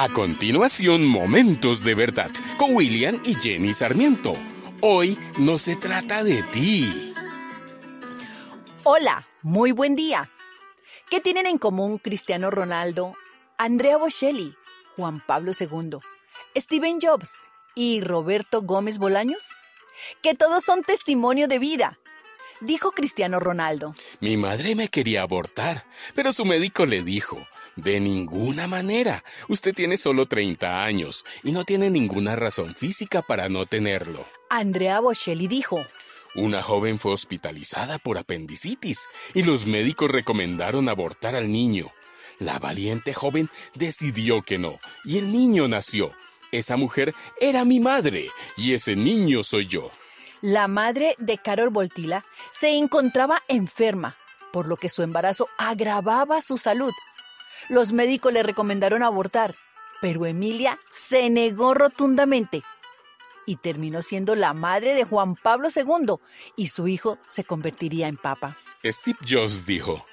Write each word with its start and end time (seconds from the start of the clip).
A 0.00 0.08
continuación, 0.08 1.04
Momentos 1.04 1.82
de 1.82 1.96
Verdad 1.96 2.30
con 2.56 2.76
William 2.76 3.20
y 3.24 3.34
Jenny 3.34 3.74
Sarmiento. 3.74 4.32
Hoy 4.80 5.18
no 5.40 5.58
se 5.58 5.74
trata 5.74 6.22
de 6.22 6.40
ti. 6.52 7.12
Hola, 8.84 9.26
muy 9.42 9.72
buen 9.72 9.96
día. 9.96 10.30
¿Qué 11.10 11.20
tienen 11.20 11.46
en 11.46 11.58
común 11.58 11.98
Cristiano 11.98 12.52
Ronaldo, 12.52 13.16
Andrea 13.56 13.96
Bocelli, 13.96 14.54
Juan 14.94 15.20
Pablo 15.26 15.50
II, 15.58 15.98
Steven 16.54 17.00
Jobs 17.02 17.42
y 17.74 18.00
Roberto 18.00 18.62
Gómez 18.62 18.98
Bolaños? 18.98 19.56
Que 20.22 20.36
todos 20.36 20.62
son 20.62 20.82
testimonio 20.82 21.48
de 21.48 21.58
vida. 21.58 21.98
Dijo 22.60 22.92
Cristiano 22.92 23.40
Ronaldo. 23.40 23.96
Mi 24.20 24.36
madre 24.36 24.76
me 24.76 24.86
quería 24.86 25.22
abortar, 25.22 25.84
pero 26.14 26.32
su 26.32 26.44
médico 26.44 26.86
le 26.86 27.02
dijo, 27.02 27.36
de 27.78 28.00
ninguna 28.00 28.66
manera. 28.66 29.24
Usted 29.48 29.74
tiene 29.74 29.96
solo 29.96 30.26
30 30.26 30.84
años 30.84 31.24
y 31.42 31.52
no 31.52 31.64
tiene 31.64 31.90
ninguna 31.90 32.36
razón 32.36 32.74
física 32.74 33.22
para 33.22 33.48
no 33.48 33.66
tenerlo. 33.66 34.26
Andrea 34.50 35.00
Bocelli 35.00 35.48
dijo. 35.48 35.84
Una 36.34 36.62
joven 36.62 36.98
fue 36.98 37.12
hospitalizada 37.12 37.98
por 37.98 38.18
apendicitis 38.18 39.08
y 39.34 39.42
los 39.42 39.66
médicos 39.66 40.10
recomendaron 40.10 40.88
abortar 40.88 41.34
al 41.34 41.50
niño. 41.50 41.90
La 42.38 42.58
valiente 42.58 43.14
joven 43.14 43.48
decidió 43.74 44.42
que 44.42 44.58
no 44.58 44.78
y 45.04 45.18
el 45.18 45.32
niño 45.32 45.66
nació. 45.68 46.12
Esa 46.52 46.76
mujer 46.76 47.14
era 47.40 47.64
mi 47.64 47.80
madre 47.80 48.28
y 48.56 48.74
ese 48.74 48.94
niño 48.94 49.42
soy 49.42 49.66
yo. 49.66 49.90
La 50.40 50.68
madre 50.68 51.14
de 51.18 51.38
Carol 51.38 51.70
Voltila 51.70 52.24
se 52.52 52.76
encontraba 52.76 53.42
enferma, 53.48 54.16
por 54.52 54.68
lo 54.68 54.76
que 54.76 54.88
su 54.88 55.02
embarazo 55.02 55.48
agravaba 55.58 56.40
su 56.42 56.58
salud. 56.58 56.92
Los 57.68 57.92
médicos 57.92 58.32
le 58.32 58.42
recomendaron 58.42 59.02
abortar, 59.02 59.54
pero 60.00 60.26
Emilia 60.26 60.78
se 60.90 61.30
negó 61.30 61.74
rotundamente 61.74 62.62
y 63.46 63.56
terminó 63.56 64.02
siendo 64.02 64.34
la 64.34 64.52
madre 64.52 64.94
de 64.94 65.04
Juan 65.04 65.34
Pablo 65.34 65.68
II 65.74 66.16
y 66.56 66.68
su 66.68 66.86
hijo 66.86 67.18
se 67.26 67.44
convertiría 67.44 68.06
en 68.06 68.16
papa. 68.16 68.56
Steve 68.84 69.18
Jobs 69.26 69.64
dijo, 69.64 70.04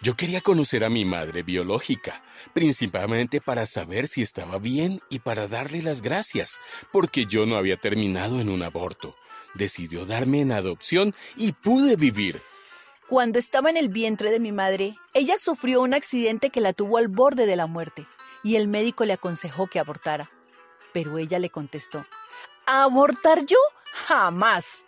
yo 0.00 0.14
quería 0.14 0.40
conocer 0.40 0.84
a 0.84 0.90
mi 0.90 1.04
madre 1.04 1.42
biológica, 1.42 2.22
principalmente 2.52 3.40
para 3.40 3.66
saber 3.66 4.06
si 4.06 4.22
estaba 4.22 4.58
bien 4.58 5.00
y 5.08 5.20
para 5.20 5.48
darle 5.48 5.82
las 5.82 6.02
gracias, 6.02 6.58
porque 6.92 7.26
yo 7.26 7.46
no 7.46 7.56
había 7.56 7.76
terminado 7.76 8.40
en 8.40 8.48
un 8.48 8.62
aborto. 8.62 9.16
Decidió 9.54 10.04
darme 10.04 10.40
en 10.40 10.52
adopción 10.52 11.14
y 11.36 11.52
pude 11.52 11.96
vivir. 11.96 12.40
Cuando 13.08 13.38
estaba 13.38 13.68
en 13.68 13.76
el 13.76 13.90
vientre 13.90 14.30
de 14.30 14.40
mi 14.40 14.50
madre, 14.50 14.96
ella 15.12 15.36
sufrió 15.36 15.82
un 15.82 15.92
accidente 15.92 16.48
que 16.48 16.62
la 16.62 16.72
tuvo 16.72 16.96
al 16.96 17.08
borde 17.08 17.44
de 17.44 17.54
la 17.54 17.66
muerte 17.66 18.06
y 18.42 18.56
el 18.56 18.66
médico 18.66 19.04
le 19.04 19.12
aconsejó 19.12 19.66
que 19.66 19.78
abortara. 19.78 20.30
Pero 20.94 21.18
ella 21.18 21.38
le 21.38 21.50
contestó, 21.50 22.06
¿abortar 22.64 23.44
yo? 23.44 23.58
Jamás. 23.92 24.86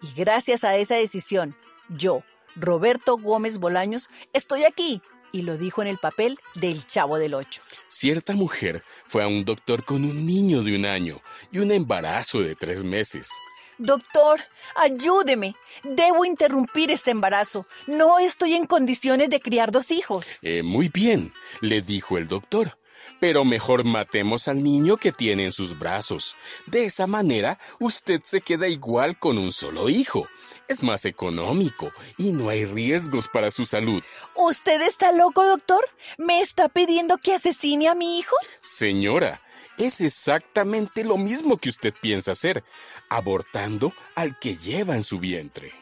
Y 0.00 0.14
gracias 0.14 0.62
a 0.62 0.76
esa 0.76 0.94
decisión, 0.94 1.56
yo, 1.88 2.22
Roberto 2.54 3.18
Gómez 3.18 3.58
Bolaños, 3.58 4.08
estoy 4.32 4.64
aquí. 4.64 5.02
Y 5.32 5.42
lo 5.42 5.58
dijo 5.58 5.82
en 5.82 5.88
el 5.88 5.98
papel 5.98 6.38
del 6.54 6.86
Chavo 6.86 7.18
del 7.18 7.34
Ocho. 7.34 7.60
Cierta 7.88 8.34
mujer 8.34 8.84
fue 9.04 9.24
a 9.24 9.26
un 9.26 9.44
doctor 9.44 9.84
con 9.84 10.04
un 10.04 10.26
niño 10.26 10.62
de 10.62 10.76
un 10.76 10.86
año 10.86 11.20
y 11.50 11.58
un 11.58 11.72
embarazo 11.72 12.40
de 12.40 12.54
tres 12.54 12.84
meses. 12.84 13.30
Doctor, 13.78 14.40
ayúdeme. 14.74 15.54
Debo 15.84 16.24
interrumpir 16.24 16.90
este 16.90 17.12
embarazo. 17.12 17.66
No 17.86 18.18
estoy 18.18 18.54
en 18.54 18.66
condiciones 18.66 19.30
de 19.30 19.40
criar 19.40 19.70
dos 19.70 19.92
hijos. 19.92 20.38
Eh, 20.42 20.64
muy 20.64 20.88
bien, 20.88 21.32
le 21.60 21.80
dijo 21.80 22.18
el 22.18 22.26
doctor. 22.26 22.76
Pero 23.20 23.44
mejor 23.44 23.84
matemos 23.84 24.48
al 24.48 24.62
niño 24.62 24.96
que 24.96 25.12
tiene 25.12 25.44
en 25.44 25.52
sus 25.52 25.78
brazos. 25.78 26.36
De 26.66 26.84
esa 26.84 27.06
manera, 27.06 27.58
usted 27.80 28.20
se 28.24 28.40
queda 28.40 28.68
igual 28.68 29.18
con 29.18 29.38
un 29.38 29.52
solo 29.52 29.88
hijo. 29.88 30.28
Es 30.68 30.82
más 30.82 31.04
económico 31.04 31.90
y 32.16 32.32
no 32.32 32.48
hay 32.48 32.64
riesgos 32.64 33.28
para 33.28 33.50
su 33.50 33.64
salud. 33.64 34.02
¿Usted 34.34 34.82
está 34.82 35.12
loco, 35.12 35.44
doctor? 35.46 35.84
¿Me 36.16 36.40
está 36.40 36.68
pidiendo 36.68 37.18
que 37.18 37.34
asesine 37.34 37.88
a 37.88 37.94
mi 37.94 38.18
hijo? 38.18 38.36
Señora, 38.60 39.40
es 39.78 40.00
exactamente 40.00 41.04
lo 41.04 41.16
mismo 41.16 41.56
que 41.56 41.68
usted 41.68 41.94
piensa 42.00 42.32
hacer, 42.32 42.64
abortando 43.08 43.92
al 44.14 44.38
que 44.38 44.56
lleva 44.56 44.94
en 44.94 45.02
su 45.02 45.18
vientre. 45.18 45.72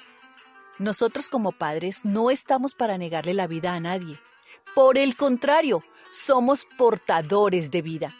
Nosotros 0.78 1.28
como 1.28 1.52
padres 1.52 2.04
no 2.04 2.30
estamos 2.30 2.74
para 2.74 2.98
negarle 2.98 3.32
la 3.32 3.46
vida 3.46 3.74
a 3.74 3.80
nadie. 3.80 4.20
Por 4.74 4.98
el 4.98 5.16
contrario, 5.16 5.82
somos 6.10 6.66
portadores 6.76 7.70
de 7.70 7.82
vida. 7.82 8.14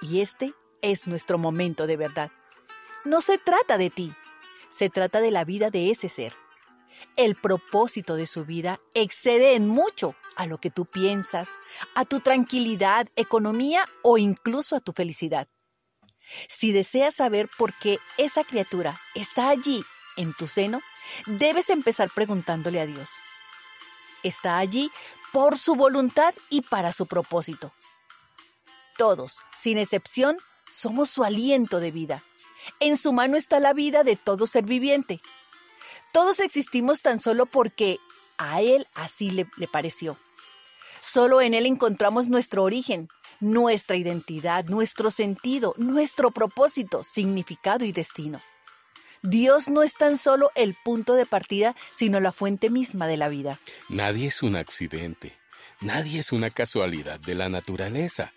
Y 0.00 0.20
este 0.20 0.54
es 0.80 1.06
nuestro 1.06 1.36
momento 1.36 1.86
de 1.86 1.98
verdad. 1.98 2.30
No 3.04 3.20
se 3.20 3.36
trata 3.36 3.76
de 3.76 3.90
ti, 3.90 4.14
se 4.70 4.88
trata 4.88 5.20
de 5.20 5.30
la 5.30 5.44
vida 5.44 5.70
de 5.70 5.90
ese 5.90 6.08
ser. 6.08 6.32
El 7.16 7.34
propósito 7.34 8.16
de 8.16 8.26
su 8.26 8.44
vida 8.46 8.80
excede 8.94 9.54
en 9.54 9.68
mucho 9.68 10.14
a 10.40 10.46
lo 10.46 10.58
que 10.58 10.70
tú 10.70 10.86
piensas, 10.86 11.58
a 11.94 12.06
tu 12.06 12.20
tranquilidad, 12.20 13.06
economía 13.14 13.84
o 14.02 14.16
incluso 14.16 14.74
a 14.74 14.80
tu 14.80 14.92
felicidad. 14.92 15.48
Si 16.48 16.72
deseas 16.72 17.14
saber 17.14 17.50
por 17.58 17.74
qué 17.74 17.98
esa 18.16 18.42
criatura 18.42 18.98
está 19.14 19.50
allí 19.50 19.84
en 20.16 20.32
tu 20.32 20.46
seno, 20.46 20.80
debes 21.26 21.68
empezar 21.68 22.10
preguntándole 22.10 22.80
a 22.80 22.86
Dios. 22.86 23.10
Está 24.22 24.56
allí 24.56 24.90
por 25.30 25.58
su 25.58 25.74
voluntad 25.74 26.34
y 26.48 26.62
para 26.62 26.94
su 26.94 27.04
propósito. 27.06 27.74
Todos, 28.96 29.42
sin 29.54 29.76
excepción, 29.76 30.38
somos 30.72 31.10
su 31.10 31.22
aliento 31.22 31.80
de 31.80 31.90
vida. 31.90 32.24
En 32.78 32.96
su 32.96 33.12
mano 33.12 33.36
está 33.36 33.60
la 33.60 33.74
vida 33.74 34.04
de 34.04 34.16
todo 34.16 34.46
ser 34.46 34.64
viviente. 34.64 35.20
Todos 36.14 36.40
existimos 36.40 37.02
tan 37.02 37.20
solo 37.20 37.44
porque 37.44 37.98
a 38.40 38.62
Él 38.62 38.88
así 38.94 39.30
le, 39.30 39.46
le 39.58 39.68
pareció. 39.68 40.16
Solo 41.00 41.40
en 41.40 41.54
Él 41.54 41.66
encontramos 41.66 42.28
nuestro 42.28 42.62
origen, 42.62 43.08
nuestra 43.40 43.96
identidad, 43.96 44.66
nuestro 44.66 45.10
sentido, 45.10 45.74
nuestro 45.76 46.30
propósito, 46.30 47.02
significado 47.02 47.84
y 47.84 47.92
destino. 47.92 48.40
Dios 49.22 49.68
no 49.68 49.82
es 49.82 49.94
tan 49.94 50.16
solo 50.16 50.50
el 50.54 50.74
punto 50.82 51.14
de 51.14 51.26
partida, 51.26 51.74
sino 51.94 52.20
la 52.20 52.32
fuente 52.32 52.70
misma 52.70 53.06
de 53.06 53.16
la 53.16 53.28
vida. 53.28 53.58
Nadie 53.88 54.28
es 54.28 54.42
un 54.42 54.56
accidente, 54.56 55.36
nadie 55.80 56.20
es 56.20 56.32
una 56.32 56.50
casualidad 56.50 57.20
de 57.20 57.34
la 57.34 57.48
naturaleza. 57.48 58.32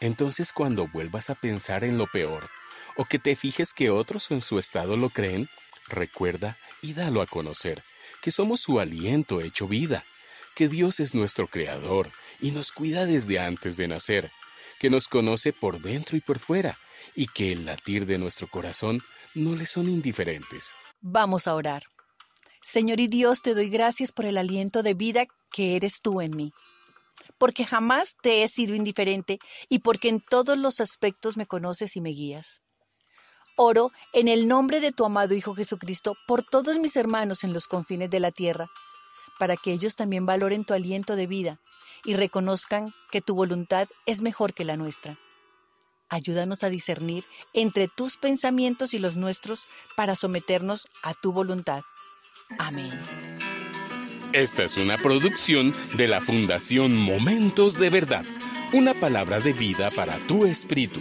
Entonces 0.00 0.52
cuando 0.52 0.86
vuelvas 0.86 1.30
a 1.30 1.34
pensar 1.34 1.82
en 1.82 1.98
lo 1.98 2.06
peor, 2.06 2.48
o 2.96 3.04
que 3.04 3.18
te 3.18 3.34
fijes 3.36 3.72
que 3.72 3.90
otros 3.90 4.30
en 4.30 4.42
su 4.42 4.58
estado 4.58 4.96
lo 4.96 5.10
creen, 5.10 5.48
recuerda 5.88 6.56
y 6.82 6.94
dalo 6.94 7.20
a 7.20 7.26
conocer, 7.26 7.82
que 8.22 8.30
somos 8.30 8.60
su 8.60 8.78
aliento 8.78 9.40
hecho 9.40 9.66
vida, 9.66 10.04
que 10.58 10.68
Dios 10.68 10.98
es 10.98 11.14
nuestro 11.14 11.46
Creador 11.46 12.10
y 12.40 12.50
nos 12.50 12.72
cuida 12.72 13.06
desde 13.06 13.38
antes 13.38 13.76
de 13.76 13.86
nacer, 13.86 14.32
que 14.80 14.90
nos 14.90 15.06
conoce 15.06 15.52
por 15.52 15.80
dentro 15.80 16.16
y 16.16 16.20
por 16.20 16.40
fuera, 16.40 16.76
y 17.14 17.28
que 17.28 17.52
el 17.52 17.64
latir 17.64 18.06
de 18.06 18.18
nuestro 18.18 18.48
corazón 18.48 19.00
no 19.36 19.54
le 19.54 19.66
son 19.66 19.88
indiferentes. 19.88 20.72
Vamos 21.00 21.46
a 21.46 21.54
orar. 21.54 21.84
Señor 22.60 22.98
y 22.98 23.06
Dios, 23.06 23.40
te 23.40 23.54
doy 23.54 23.68
gracias 23.68 24.10
por 24.10 24.24
el 24.24 24.36
aliento 24.36 24.82
de 24.82 24.94
vida 24.94 25.26
que 25.52 25.76
eres 25.76 26.00
tú 26.02 26.20
en 26.20 26.34
mí, 26.34 26.52
porque 27.38 27.64
jamás 27.64 28.16
te 28.20 28.42
he 28.42 28.48
sido 28.48 28.74
indiferente 28.74 29.38
y 29.68 29.78
porque 29.78 30.08
en 30.08 30.20
todos 30.20 30.58
los 30.58 30.80
aspectos 30.80 31.36
me 31.36 31.46
conoces 31.46 31.94
y 31.94 32.00
me 32.00 32.10
guías. 32.10 32.62
Oro 33.54 33.92
en 34.12 34.26
el 34.26 34.48
nombre 34.48 34.80
de 34.80 34.90
tu 34.90 35.04
amado 35.04 35.36
Hijo 35.36 35.54
Jesucristo 35.54 36.16
por 36.26 36.42
todos 36.42 36.80
mis 36.80 36.96
hermanos 36.96 37.44
en 37.44 37.52
los 37.52 37.68
confines 37.68 38.10
de 38.10 38.18
la 38.18 38.32
tierra, 38.32 38.66
para 39.38 39.56
que 39.56 39.72
ellos 39.72 39.96
también 39.96 40.26
valoren 40.26 40.64
tu 40.64 40.74
aliento 40.74 41.16
de 41.16 41.26
vida 41.26 41.60
y 42.04 42.14
reconozcan 42.14 42.94
que 43.10 43.20
tu 43.20 43.34
voluntad 43.34 43.88
es 44.06 44.20
mejor 44.20 44.54
que 44.54 44.64
la 44.64 44.76
nuestra. 44.76 45.18
Ayúdanos 46.08 46.64
a 46.64 46.70
discernir 46.70 47.24
entre 47.52 47.86
tus 47.88 48.16
pensamientos 48.16 48.94
y 48.94 48.98
los 48.98 49.16
nuestros 49.16 49.66
para 49.96 50.16
someternos 50.16 50.88
a 51.02 51.12
tu 51.14 51.32
voluntad. 51.32 51.82
Amén. 52.58 52.90
Esta 54.32 54.64
es 54.64 54.76
una 54.78 54.96
producción 54.96 55.72
de 55.96 56.06
la 56.06 56.20
Fundación 56.20 56.96
Momentos 56.96 57.78
de 57.78 57.90
Verdad, 57.90 58.24
una 58.72 58.94
palabra 58.94 59.38
de 59.38 59.52
vida 59.52 59.90
para 59.90 60.18
tu 60.18 60.46
espíritu. 60.46 61.00